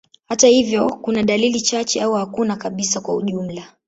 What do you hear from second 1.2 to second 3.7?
dalili chache au hakuna kabisa kwa ujumla.